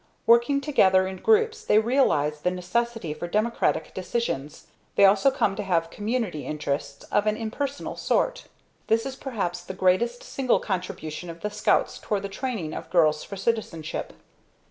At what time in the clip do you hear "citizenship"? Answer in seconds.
13.37-14.13